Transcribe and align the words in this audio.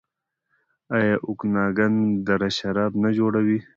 آیا 0.97 1.15
اوکاناګن 1.27 1.93
دره 2.27 2.49
شراب 2.57 2.91
نه 3.03 3.09
جوړوي؟ 3.17 3.59